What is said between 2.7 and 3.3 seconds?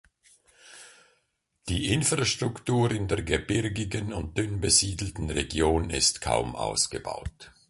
in der